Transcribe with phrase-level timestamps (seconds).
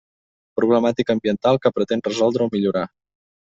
[0.59, 2.87] Problemàtica ambiental que pretén resoldre o millorar.